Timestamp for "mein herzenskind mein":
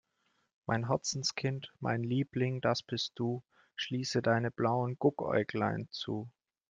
0.65-2.01